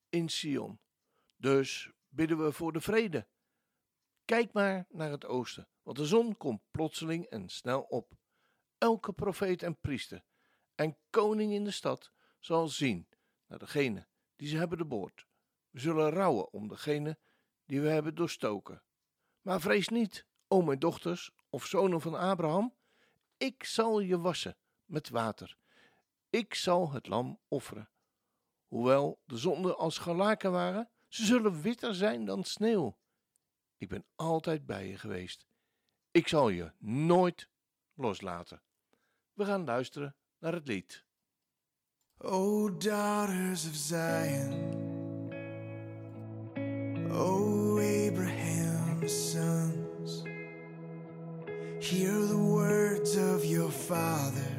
in 0.09 0.29
Sion. 0.29 0.81
Dus 1.37 1.93
bidden 2.09 2.45
we 2.45 2.53
voor 2.53 2.73
de 2.73 2.81
vrede. 2.81 3.29
Kijk 4.25 4.53
maar 4.53 4.87
naar 4.89 5.11
het 5.11 5.27
oosten, 5.27 5.69
want 5.83 5.97
de 5.97 6.07
zon 6.07 6.37
komt 6.37 6.63
plotseling 6.71 7.25
en 7.25 7.49
snel 7.49 7.81
op. 7.83 8.13
Elke 8.79 9.13
profeet 9.13 9.63
en 9.63 9.81
priester 9.81 10.25
en 10.75 10.97
koning 11.11 11.53
in 11.53 11.65
de 11.65 11.71
stad 11.71 12.13
zal 12.39 12.69
zien 12.69 13.09
naar 13.47 13.59
degene 13.59 14.07
die 14.37 14.49
ze 14.49 14.57
hebben 14.57 14.79
doorboord. 14.79 15.27
We 15.71 15.81
zullen 15.81 16.11
rouwen 16.11 16.53
om 16.53 16.69
degene 16.69 17.19
die 17.67 17.81
we 17.81 17.89
hebben 17.89 18.15
doorstoken. 18.15 18.83
Maar 19.41 19.61
vrees 19.61 19.89
niet, 19.89 20.27
o 20.49 20.63
mijn 20.63 20.79
dochters 20.79 21.31
of 21.49 21.67
zonen 21.67 22.01
van 22.01 22.15
Abraham, 22.15 22.75
ik 23.37 23.65
zal 23.65 24.01
je 24.01 24.19
wassen 24.19 24.57
met 24.85 25.09
water. 25.09 25.59
Ik 26.31 26.55
zal 26.55 26.93
het 26.93 27.07
lam 27.07 27.41
offeren. 27.49 27.91
Hoewel 28.67 29.21
de 29.25 29.37
zonden 29.37 29.79
als 29.79 29.99
gelaken 29.99 30.53
waren, 30.53 30.91
ze 31.09 31.25
zullen 31.25 31.63
witter 31.63 31.95
zijn 31.95 32.25
dan 32.25 32.45
sneeuw. 32.45 32.99
Ik 33.77 33.89
ben 33.89 34.05
altijd 34.15 34.67
bij 34.67 34.89
je 34.89 34.99
geweest. 34.99 35.47
Ik 36.13 36.29
zal 36.29 36.49
je 36.49 36.73
nooit 36.79 37.49
loslaten. 37.95 38.63
We 39.33 39.45
gaan 39.45 39.65
luisteren 39.65 40.15
naar 40.39 40.53
het 40.53 40.67
lied. 40.67 41.05
O 42.19 42.77
daughters 42.77 43.69
of 43.69 43.75
Zion, 43.75 44.53
O 47.11 47.79
Abraham's 47.79 49.31
sons, 49.31 50.23
hear 51.79 52.27
the 52.27 52.37
words 52.37 53.17
of 53.17 53.45
your 53.45 53.71
father, 53.71 54.51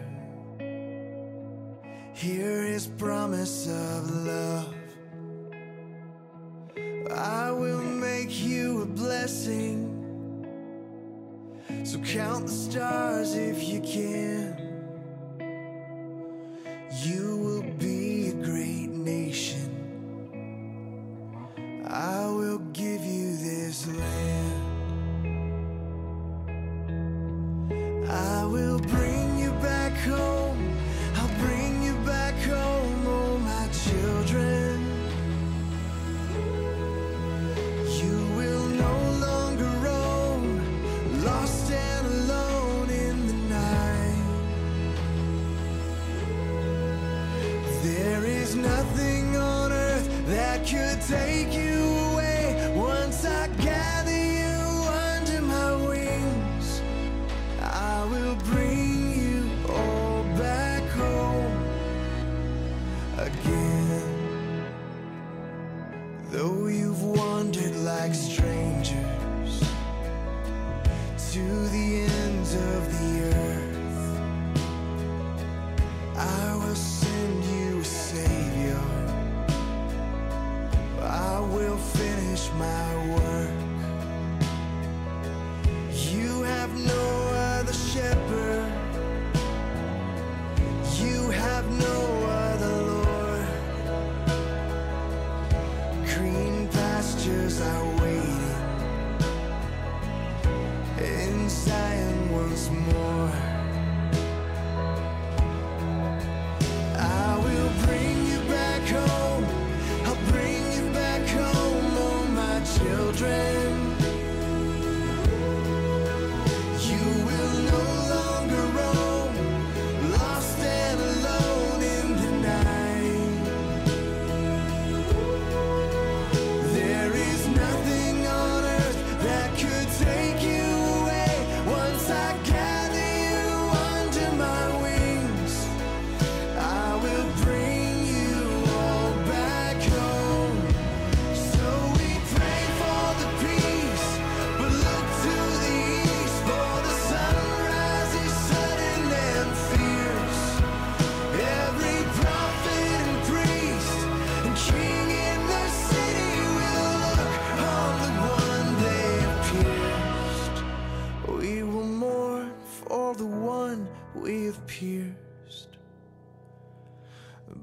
hear 2.14 2.64
his 2.64 2.88
promise 2.88 3.70
of 3.70 4.10
love. 4.26 4.76
I 7.10 7.52
will 7.52 7.82
make 7.82 8.30
you 8.30 8.82
a 8.82 8.86
blessing. 8.86 9.91
So 11.92 12.00
count 12.00 12.46
the 12.46 12.52
stars 12.54 13.36
if 13.36 13.68
you 13.68 13.82
can. 13.82 14.56
You 17.04 17.31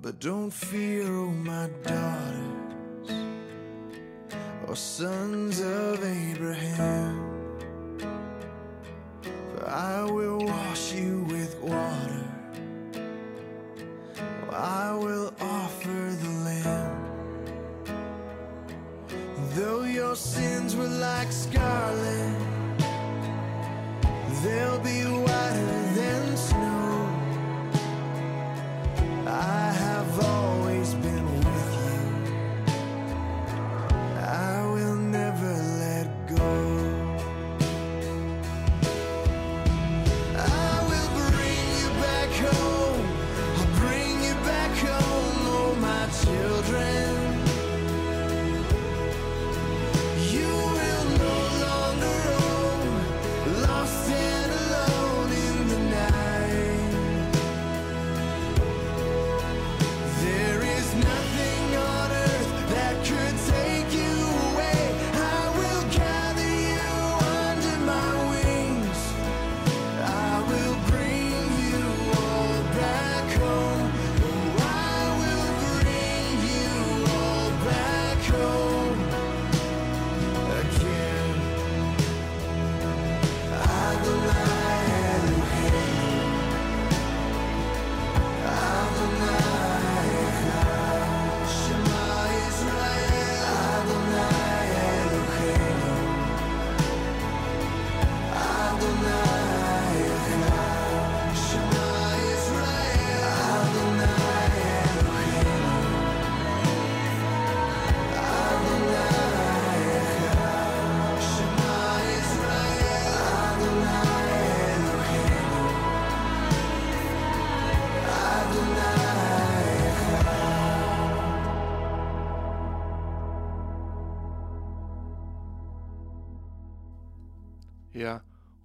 But 0.01 0.20
don't 0.20 0.51
fear, 0.51 1.07
oh 1.07 1.30
my 1.30 1.68
daughters, 1.82 3.11
or 4.66 4.76
sons 4.76 5.61
of 5.61 6.05
Abraham. 6.05 7.18
For 9.20 9.68
I 9.68 10.05
will 10.05 10.38
wash 10.46 10.94
you 10.94 11.26
with 11.28 11.59
water. 11.61 12.24
I 14.51 14.94
will 14.94 15.32
offer 15.40 15.88
the 16.22 16.30
Lamb. 16.46 17.05
Though 19.55 19.84
your 19.84 20.16
sins 20.16 20.74
were 20.76 20.86
like 20.86 21.30
scarlet, 21.32 22.36
they'll 24.42 24.80
be 24.80 25.03
whiter 25.05 25.82
than 25.94 26.36
snow. 26.36 27.09
I 29.26 29.88
of 30.21 30.57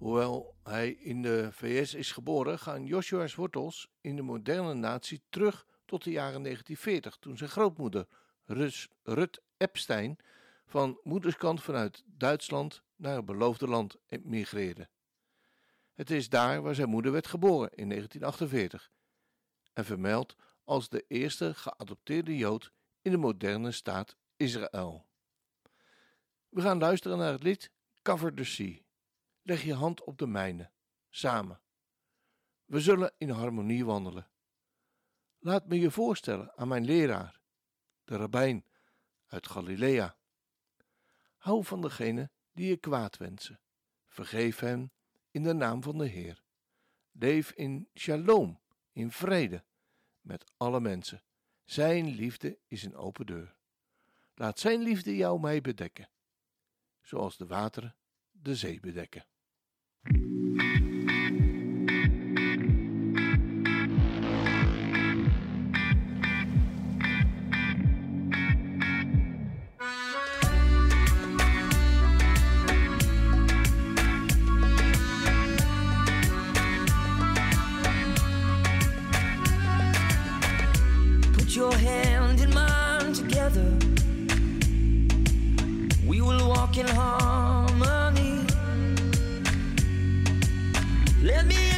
hoewel 0.04 0.54
hij 0.62 0.90
in 0.90 1.22
de 1.22 1.48
VS 1.52 1.94
is 1.94 2.12
geboren, 2.12 2.58
gaan 2.58 2.86
Joshua's 2.86 3.34
wortels 3.34 3.88
in 4.00 4.16
de 4.16 4.22
moderne 4.22 4.74
natie 4.74 5.22
terug 5.28 5.66
tot 5.84 6.04
de 6.04 6.10
jaren 6.10 6.42
1940, 6.42 7.16
toen 7.16 7.36
zijn 7.36 7.50
grootmoeder 7.50 8.06
Rus, 8.44 8.88
Rut 9.02 9.42
Epstein 9.56 10.18
van 10.66 11.00
moederskant 11.02 11.62
vanuit 11.62 12.02
Duitsland 12.06 12.82
naar 12.96 13.16
het 13.16 13.24
beloofde 13.24 13.66
land 13.66 13.96
migreerde. 14.22 14.88
Het 15.94 16.10
is 16.10 16.28
daar 16.28 16.62
waar 16.62 16.74
zijn 16.74 16.88
moeder 16.88 17.12
werd 17.12 17.26
geboren 17.26 17.70
in 17.74 17.88
1948 17.88 18.90
en 19.72 19.84
vermeld 19.84 20.36
als 20.64 20.88
de 20.88 21.04
eerste 21.08 21.54
geadopteerde 21.54 22.36
Jood 22.36 22.72
in 23.02 23.10
de 23.10 23.18
moderne 23.18 23.70
staat 23.70 24.16
Israël. 24.36 25.06
We 26.48 26.60
gaan 26.60 26.78
luisteren 26.78 27.18
naar 27.18 27.32
het 27.32 27.42
lied 27.42 27.70
Cover 28.02 28.34
the 28.34 28.44
Sea. 28.44 28.83
Leg 29.46 29.62
je 29.62 29.74
hand 29.74 30.04
op 30.04 30.18
de 30.18 30.26
mijne, 30.26 30.70
samen. 31.10 31.60
We 32.64 32.80
zullen 32.80 33.14
in 33.18 33.30
harmonie 33.30 33.84
wandelen. 33.84 34.30
Laat 35.38 35.66
me 35.66 35.80
je 35.80 35.90
voorstellen 35.90 36.56
aan 36.56 36.68
mijn 36.68 36.84
leraar, 36.84 37.40
de 38.04 38.16
rabbijn 38.16 38.64
uit 39.26 39.46
Galilea. 39.46 40.16
Hou 41.36 41.64
van 41.64 41.80
degene 41.80 42.30
die 42.52 42.68
je 42.68 42.76
kwaad 42.76 43.16
wensen. 43.16 43.60
Vergeef 44.06 44.58
hen 44.58 44.92
in 45.30 45.42
de 45.42 45.52
naam 45.52 45.82
van 45.82 45.98
de 45.98 46.06
Heer. 46.06 46.42
Leef 47.10 47.50
in 47.50 47.88
shalom, 47.94 48.60
in 48.92 49.10
vrede, 49.10 49.64
met 50.20 50.52
alle 50.56 50.80
mensen. 50.80 51.22
Zijn 51.64 52.06
liefde 52.06 52.58
is 52.66 52.82
een 52.82 52.96
open 52.96 53.26
deur. 53.26 53.56
Laat 54.34 54.58
zijn 54.58 54.82
liefde 54.82 55.16
jou 55.16 55.40
mij 55.40 55.60
bedekken, 55.60 56.10
zoals 57.00 57.36
de 57.36 57.46
wateren 57.46 57.96
de 58.30 58.56
zee 58.56 58.80
bedekken. 58.80 59.26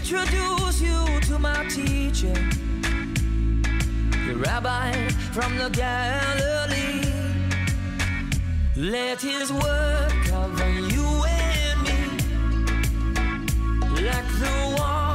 Introduce 0.08 0.80
you 0.80 1.20
to 1.20 1.36
my 1.36 1.66
teacher, 1.68 2.32
the 4.28 4.36
rabbi 4.36 4.92
from 5.32 5.56
the 5.58 5.68
Galilee. 5.70 7.02
Let 8.76 9.20
his 9.20 9.52
word 9.52 10.12
cover 10.26 10.70
you 10.70 11.24
and 11.26 11.82
me 11.82 11.98
like 14.06 14.28
the 14.38 14.76
waters 14.78 15.05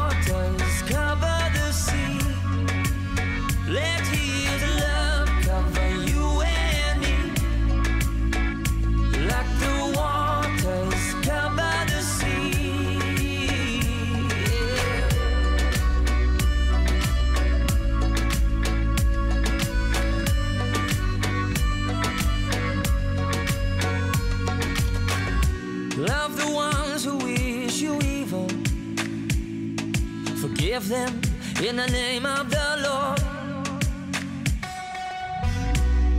Forgive 30.82 30.89
them 30.89 31.21
in 31.63 31.75
the 31.75 31.88
name 31.88 32.25
of 32.25 32.49
the 32.49 32.77
Lord. 32.82 33.19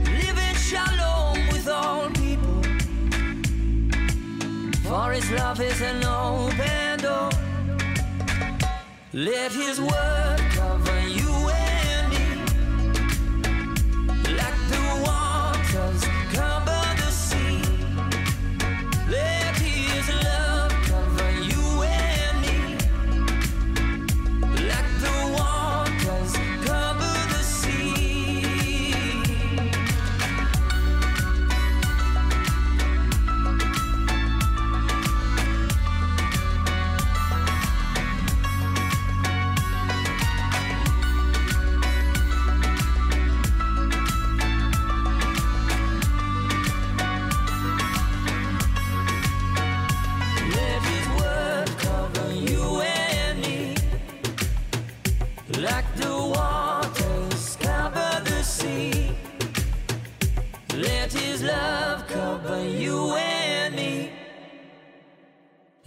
Live 0.05 0.37
in 0.37 0.55
shalom 0.55 1.47
with 1.51 1.67
all 1.67 2.09
people. 2.11 2.63
For 4.83 5.11
his 5.11 5.29
love 5.31 5.59
is 5.59 5.81
an 5.81 6.05
open 6.05 6.99
door. 6.99 7.29
Let 9.11 9.51
his 9.51 9.81
word 9.81 10.39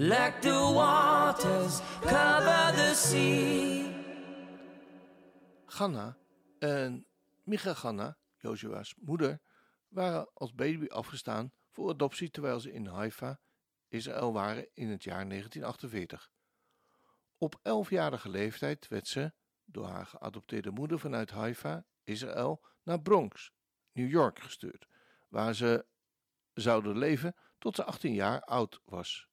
like 0.06 0.40
the 0.40 0.72
waters 0.74 1.80
cover 2.00 2.72
the 2.74 2.94
sea. 2.94 3.94
Ganna 5.66 6.16
en 6.58 7.06
Micha 7.44 7.74
Ganna, 7.74 8.16
Joshua's 8.36 8.94
moeder, 8.98 9.40
waren 9.88 10.30
als 10.34 10.54
baby 10.54 10.86
afgestaan 10.86 11.52
voor 11.70 11.90
adoptie 11.90 12.30
terwijl 12.30 12.60
ze 12.60 12.72
in 12.72 12.86
Haifa, 12.86 13.40
Israël 13.88 14.32
waren 14.32 14.68
in 14.74 14.88
het 14.88 15.04
jaar 15.04 15.28
1948. 15.28 16.30
Op 17.38 17.58
elfjarige 17.62 18.28
leeftijd 18.28 18.88
werd 18.88 19.06
ze, 19.06 19.32
door 19.64 19.86
haar 19.86 20.06
geadopteerde 20.06 20.70
moeder 20.70 20.98
vanuit 20.98 21.30
Haifa, 21.30 21.84
Israël, 22.04 22.64
naar 22.82 23.00
Bronx, 23.00 23.52
New 23.92 24.10
York 24.10 24.40
gestuurd, 24.40 24.86
waar 25.28 25.54
ze 25.54 25.86
zouden 26.54 26.98
leven 26.98 27.36
tot 27.58 27.76
ze 27.76 27.84
18 27.84 28.14
jaar 28.14 28.40
oud 28.40 28.80
was. 28.84 29.28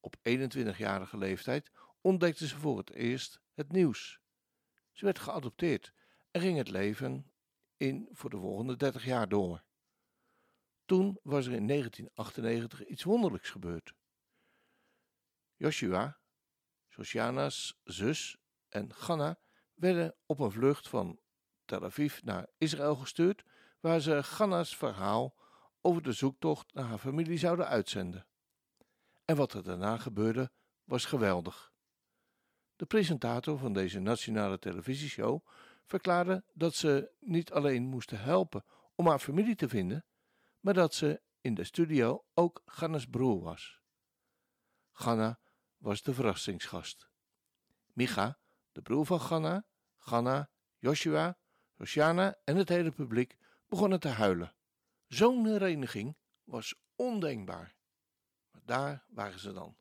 Op 0.00 0.16
21-jarige 0.16 1.18
leeftijd 1.18 1.70
ontdekte 2.00 2.46
ze 2.46 2.58
voor 2.58 2.78
het 2.78 2.90
eerst 2.90 3.40
het 3.54 3.72
nieuws. 3.72 4.20
Ze 4.92 5.04
werd 5.04 5.18
geadopteerd 5.18 5.92
en 6.30 6.40
ging 6.40 6.58
het 6.58 6.70
leven 6.70 7.32
in 7.76 8.08
voor 8.12 8.30
de 8.30 8.38
volgende 8.38 8.76
30 8.76 9.04
jaar 9.04 9.28
door. 9.28 9.64
Toen 10.84 11.18
was 11.22 11.46
er 11.46 11.52
in 11.52 11.66
1998 11.66 12.86
iets 12.86 13.02
wonderlijks 13.02 13.50
gebeurd. 13.50 13.94
Joshua, 15.56 16.18
Josiana's 16.88 17.80
zus 17.84 18.36
en 18.68 18.94
Ganna 18.94 19.38
werden 19.74 20.16
op 20.26 20.38
een 20.38 20.50
vlucht 20.50 20.88
van 20.88 21.20
Tel 21.64 21.84
Aviv 21.84 22.22
naar 22.22 22.46
Israël 22.58 22.96
gestuurd, 22.96 23.44
waar 23.80 24.00
ze 24.00 24.22
Ganna's 24.22 24.76
verhaal 24.76 25.36
over 25.80 26.02
de 26.02 26.12
zoektocht 26.12 26.74
naar 26.74 26.84
haar 26.84 26.98
familie 26.98 27.38
zouden 27.38 27.66
uitzenden. 27.66 28.26
En 29.26 29.36
wat 29.36 29.52
er 29.52 29.62
daarna 29.62 29.96
gebeurde, 29.96 30.50
was 30.84 31.04
geweldig. 31.04 31.72
De 32.76 32.86
presentator 32.86 33.58
van 33.58 33.72
deze 33.72 33.98
nationale 33.98 34.58
televisieshow 34.58 35.46
verklaarde 35.84 36.44
dat 36.52 36.74
ze 36.74 37.10
niet 37.20 37.52
alleen 37.52 37.82
moesten 37.82 38.20
helpen 38.20 38.64
om 38.94 39.06
haar 39.06 39.18
familie 39.18 39.54
te 39.54 39.68
vinden, 39.68 40.04
maar 40.60 40.74
dat 40.74 40.94
ze 40.94 41.20
in 41.40 41.54
de 41.54 41.64
studio 41.64 42.24
ook 42.34 42.62
Ganna's 42.64 43.06
broer 43.06 43.42
was. 43.42 43.80
Ganna 44.92 45.38
was 45.76 46.02
de 46.02 46.14
verrassingsgast. 46.14 47.08
Micha, 47.92 48.38
de 48.72 48.82
broer 48.82 49.06
van 49.06 49.20
Ganna, 49.20 49.66
Ganna, 49.96 50.50
Joshua, 50.78 51.38
Josiana 51.76 52.36
en 52.44 52.56
het 52.56 52.68
hele 52.68 52.90
publiek 52.90 53.36
begonnen 53.68 54.00
te 54.00 54.08
huilen. 54.08 54.54
Zo'n 55.06 55.46
hereniging 55.46 56.16
was 56.44 56.74
ondenkbaar. 56.94 57.75
Daar 58.66 59.04
waren 59.08 59.38
ze 59.38 59.52
dan. 59.52 59.76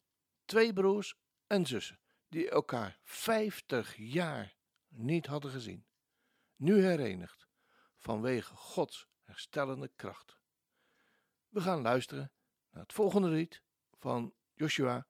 Twee 0.45 0.73
broers 0.73 1.15
en 1.47 1.65
zussen 1.65 1.99
die 2.27 2.49
elkaar 2.49 2.99
vijftig 3.03 3.95
jaar 3.95 4.55
niet 4.87 5.25
hadden 5.25 5.51
gezien. 5.51 5.85
Nu 6.55 6.83
herenigd 6.83 7.47
vanwege 7.97 8.55
Gods 8.55 9.07
herstellende 9.21 9.91
kracht. 9.95 10.37
We 11.49 11.61
gaan 11.61 11.81
luisteren 11.81 12.31
naar 12.69 12.83
het 12.83 12.93
volgende 12.93 13.27
lied 13.27 13.61
van 13.97 14.33
Joshua 14.53 15.07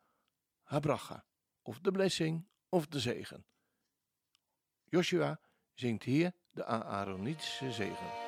Habracha, 0.64 1.26
of 1.62 1.80
de 1.80 1.92
blessing 1.92 2.48
of 2.70 2.88
de 2.88 3.00
zegen. 3.00 3.46
Joshua 4.84 5.40
zingt 5.74 6.04
hier 6.04 6.34
de 6.52 6.66
Aaronitische 6.66 7.72
zegen. 7.72 8.25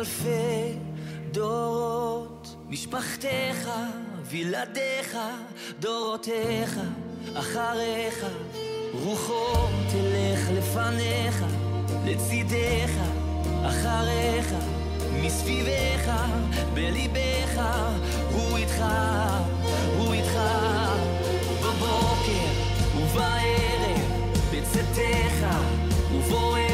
לאלפי 0.00 0.78
דורות, 1.30 2.56
משפחתך, 2.68 3.70
וילדיך, 4.24 5.18
דורותיך, 5.80 6.80
אחריך, 7.34 8.26
רוחו 8.92 9.66
תלך 9.90 10.50
לפניך, 10.52 11.44
לצידך, 12.04 12.90
אחריך, 13.66 14.54
מסביבך, 15.22 16.12
בליבך, 16.74 17.60
הוא 18.32 18.56
איתך, 18.56 18.84
הוא 19.98 20.12
איתך, 20.12 20.38
בבוקר 21.62 22.48
ובערב, 22.96 24.00
בצאתך 24.52 25.46
ובואך, 26.12 26.69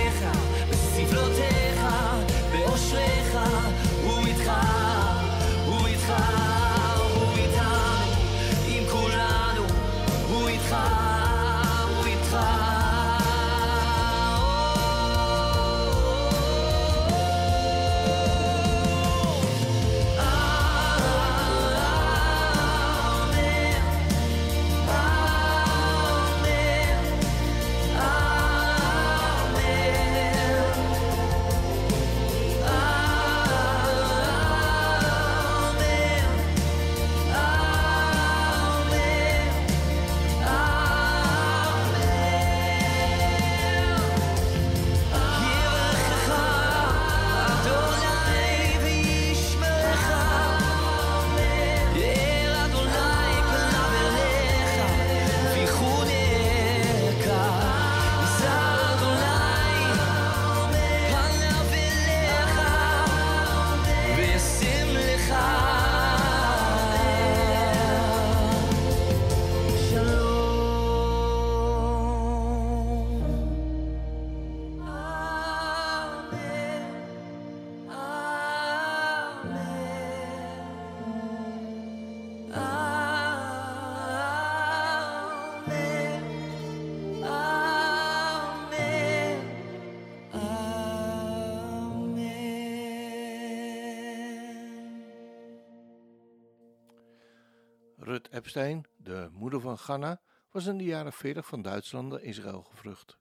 De 98.53 99.28
moeder 99.32 99.61
van 99.61 99.78
Ganna, 99.78 100.20
was 100.51 100.66
in 100.66 100.78
de 100.78 100.84
jaren 100.84 101.12
40 101.12 101.47
van 101.47 101.62
Duitsland 101.62 102.09
naar 102.09 102.22
Israël 102.22 102.62
gevlucht. 102.62 103.18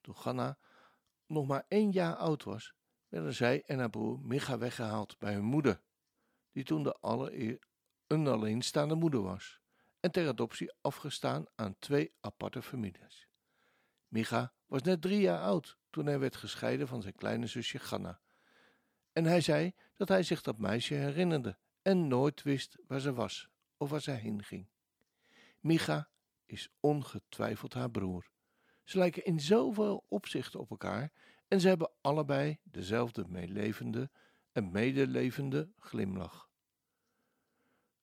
Toen 0.00 0.16
Ganna 0.16 0.58
nog 1.26 1.46
maar 1.46 1.64
één 1.68 1.90
jaar 1.90 2.14
oud 2.14 2.44
was, 2.44 2.74
werden 3.08 3.34
zij 3.34 3.62
en 3.66 3.78
haar 3.78 3.90
broer 3.90 4.20
Micha 4.20 4.58
weggehaald 4.58 5.18
bij 5.18 5.32
hun 5.34 5.44
moeder, 5.44 5.80
die 6.52 6.64
toen 6.64 6.82
de 6.82 6.92
allereer 6.92 7.58
een 8.06 8.26
alleenstaande 8.26 8.94
moeder 8.94 9.22
was 9.22 9.60
en 10.00 10.10
ter 10.10 10.28
adoptie 10.28 10.72
afgestaan 10.80 11.46
aan 11.54 11.78
twee 11.78 12.14
aparte 12.20 12.62
families. 12.62 13.28
Micha 14.08 14.52
was 14.66 14.82
net 14.82 15.02
drie 15.02 15.20
jaar 15.20 15.40
oud 15.40 15.78
toen 15.90 16.06
hij 16.06 16.18
werd 16.18 16.36
gescheiden 16.36 16.88
van 16.88 17.02
zijn 17.02 17.14
kleine 17.14 17.46
zusje 17.46 17.78
Ganna. 17.78 18.20
En 19.12 19.24
hij 19.24 19.40
zei 19.40 19.74
dat 19.94 20.08
hij 20.08 20.22
zich 20.22 20.42
dat 20.42 20.58
meisje 20.58 20.94
herinnerde 20.94 21.58
en 21.82 22.08
nooit 22.08 22.42
wist 22.42 22.78
waar 22.86 23.00
ze 23.00 23.12
was 23.12 23.52
waar 23.88 24.00
ze 24.00 24.10
heen 24.10 24.42
ging. 24.42 24.68
Micha 25.60 26.08
is 26.46 26.68
ongetwijfeld 26.80 27.74
haar 27.74 27.90
broer. 27.90 28.30
Ze 28.84 28.98
lijken 28.98 29.24
in 29.24 29.40
zoveel 29.40 30.04
opzichten 30.08 30.60
op 30.60 30.70
elkaar 30.70 31.12
en 31.48 31.60
ze 31.60 31.68
hebben 31.68 31.92
allebei 32.00 32.58
dezelfde 32.62 33.24
meelevende 33.28 34.10
en 34.52 34.70
medelevende 34.70 35.72
glimlach. 35.78 36.48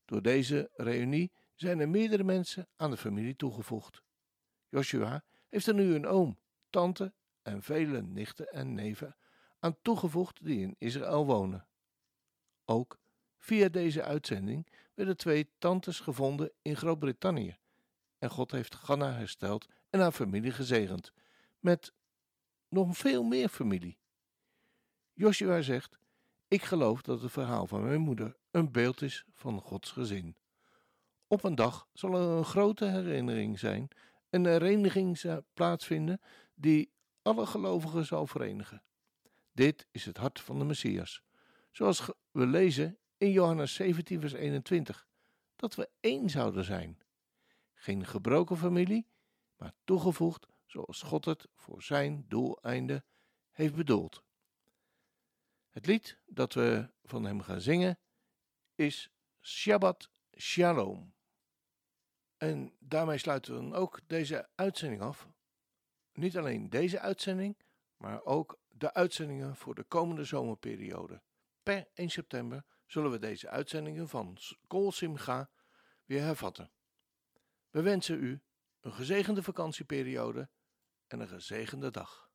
Door 0.06 0.22
deze 0.22 0.70
reunie 0.74 1.32
zijn 1.56 1.80
er 1.80 1.90
meerdere 1.90 2.24
mensen 2.24 2.68
aan 2.76 2.92
de 2.92 2.98
familie 2.98 3.36
toegevoegd. 3.36 4.04
Joshua 4.70 5.24
heeft 5.50 5.68
er 5.68 5.74
nu 5.74 5.96
een 5.96 6.08
oom, 6.08 6.40
tante 6.70 7.14
en 7.42 7.64
vele 7.64 8.02
nichten 8.02 8.48
en 8.48 8.74
neven 8.74 9.16
aan 9.60 9.82
toegevoegd 9.82 10.46
die 10.46 10.62
in 10.62 10.76
Israël 10.78 11.26
wonen. 11.26 11.68
Ook 12.66 13.00
via 13.38 13.70
deze 13.70 14.04
uitzending 14.04 14.68
werden 14.94 15.18
twee 15.18 15.50
tantes 15.58 16.00
gevonden 16.00 16.52
in 16.62 16.76
Groot-Brittannië 16.76 17.58
en 18.22 18.30
God 18.30 18.52
heeft 18.52 18.76
Ganna 18.76 19.12
hersteld 19.12 19.68
en 19.90 20.00
haar 20.00 20.12
familie 20.12 20.52
gezegend 20.52 21.14
met 21.60 21.94
nog 22.70 22.98
veel 22.98 23.24
meer 23.24 23.50
familie. 23.50 23.98
Joshua 25.14 25.62
zegt: 25.62 25.98
Ik 26.48 26.64
geloof 26.64 27.02
dat 27.02 27.22
het 27.22 27.32
verhaal 27.32 27.68
van 27.68 27.84
mijn 27.84 28.02
moeder 28.02 28.36
een 28.52 28.72
beeld 28.72 29.02
is 29.02 29.26
van 29.34 29.62
Gods 29.62 29.92
gezin. 29.92 30.36
Op 31.28 31.44
een 31.44 31.56
dag 31.56 31.88
zal 31.94 32.14
er 32.14 32.38
een 32.38 32.46
grote 32.46 32.86
herinnering 32.86 33.60
zijn, 33.60 33.88
een 34.30 34.46
hereniging 34.46 35.42
plaatsvinden 35.54 36.22
die 36.54 36.92
alle 37.22 37.46
gelovigen 37.46 38.06
zal 38.06 38.28
verenigen. 38.28 38.84
Dit 39.52 39.88
is 39.92 40.06
het 40.06 40.18
hart 40.18 40.40
van 40.40 40.60
de 40.60 40.66
Messias. 40.66 41.22
Zoals 41.72 42.10
we 42.32 42.46
lezen 42.46 42.98
in 43.22 43.32
Johannes 43.32 43.74
17, 43.74 44.20
vers 44.20 44.34
21, 44.34 45.08
dat 45.56 45.76
we 45.76 45.90
één 46.00 46.30
zouden 46.30 46.64
zijn. 46.64 47.02
Geen 47.74 48.06
gebroken 48.06 48.58
familie, 48.58 49.08
maar 49.56 49.74
toegevoegd 49.84 50.48
zoals 50.66 51.02
God 51.02 51.26
het 51.26 51.48
voor 51.56 51.84
zijn 51.84 52.26
doeleinde 52.28 53.04
heeft 53.52 53.76
bedoeld. 53.76 54.24
Het 55.70 55.86
lied 55.86 56.20
dat 56.26 56.54
we 56.54 56.90
van 57.04 57.24
hem 57.24 57.42
gaan 57.42 57.62
zingen 57.62 58.00
is 58.76 59.12
Shabbat 59.42 60.10
Shalom. 60.38 61.14
En 62.38 62.76
daarmee 62.80 63.18
sluiten 63.18 63.54
we 63.54 63.62
dan 63.62 63.74
ook 63.74 64.00
deze 64.08 64.50
uitzending 64.56 65.02
af. 65.02 65.30
Niet 66.14 66.38
alleen 66.38 66.70
deze 66.70 67.00
uitzending, 67.00 67.58
maar 67.98 68.24
ook 68.24 68.60
de 68.68 68.94
uitzendingen 68.94 69.56
voor 69.56 69.76
de 69.76 69.84
komende 69.84 70.24
zomerperiode. 70.24 71.22
Per 71.64 71.88
1 71.94 72.10
september 72.10 72.66
zullen 72.92 73.12
we 73.12 73.20
deze 73.20 73.50
uitzendingen 73.50 74.10
van 74.10 74.38
Kol 74.68 74.92
Simcha 74.92 75.50
weer 76.06 76.22
hervatten. 76.22 76.72
We 77.70 77.82
wensen 77.82 78.24
u 78.24 78.42
een 78.82 78.94
gezegende 78.94 79.44
vakantieperiode 79.44 80.50
en 81.08 81.20
een 81.20 81.28
gezegende 81.28 81.92
dag. 81.92 82.30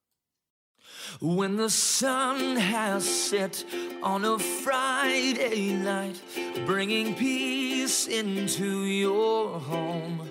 When 1.18 1.56
the 1.56 1.68
sun 1.68 2.56
has 2.56 3.28
set 3.28 3.66
on 4.00 4.24
a 4.24 4.38
Friday 4.38 5.72
night, 5.72 6.22
bringing 6.64 7.14
peace 7.16 8.08
into 8.08 8.84
your 8.84 9.60
home, 9.60 10.22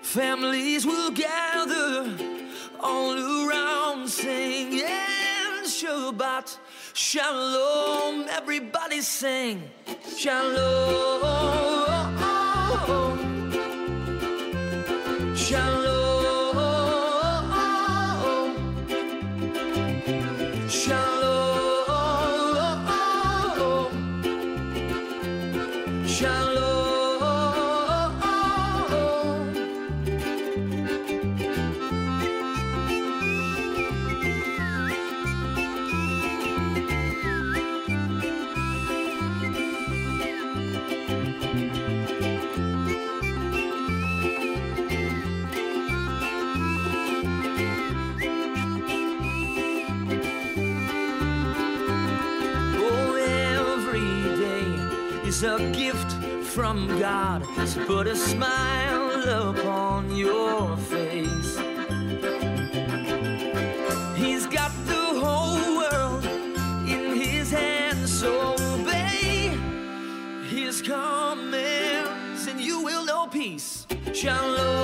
families 0.00 0.84
will 0.84 1.10
gather 1.14 2.06
all 2.80 3.16
around 3.16 4.08
singing 4.10 5.10
Shabbat 5.82 6.58
Shalom. 6.94 8.26
Everybody 8.28 9.00
sing 9.00 9.62
Shalom. 10.16 11.20
Shalom. 12.82 13.11
A 55.44 55.58
gift 55.72 56.12
from 56.44 56.86
God. 56.98 57.44
So 57.66 57.84
put 57.86 58.06
a 58.06 58.14
smile 58.14 59.50
upon 59.50 60.14
your 60.14 60.76
face. 60.76 61.58
He's 64.16 64.46
got 64.46 64.70
the 64.86 65.20
whole 65.22 65.76
world 65.78 66.24
in 66.86 67.16
his 67.16 67.50
hands, 67.50 68.12
so 68.20 68.54
obey 68.58 69.56
his 70.48 70.80
commands, 70.82 72.46
and 72.46 72.60
you 72.60 72.82
will 72.84 73.04
know 73.04 73.26
peace. 73.26 73.86
Shalom. 74.12 74.81